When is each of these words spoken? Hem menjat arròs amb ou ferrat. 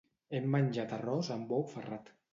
Hem 0.37 0.47
menjat 0.55 0.95
arròs 0.97 1.31
amb 1.37 1.57
ou 1.59 1.65
ferrat. 1.75 2.13